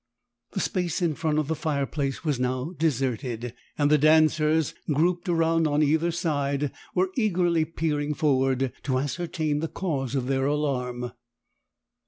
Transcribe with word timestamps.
The 0.53 0.59
space 0.59 0.99
in 1.03 1.13
front 1.13 1.37
of 1.37 1.47
the 1.47 1.55
fireplace 1.55 2.23
was 2.25 2.39
now 2.39 2.71
deserted, 2.79 3.53
and 3.77 3.91
the 3.91 3.99
dancers, 3.99 4.73
grouped 4.91 5.29
around 5.29 5.67
on 5.67 5.83
either 5.83 6.09
side, 6.09 6.71
were 6.95 7.11
eagerly 7.15 7.65
peering 7.65 8.15
forward 8.15 8.73
to 8.81 8.97
ascertain 8.97 9.59
the 9.59 9.67
cause 9.67 10.15
of 10.15 10.25
their 10.25 10.47
alarm. 10.47 11.11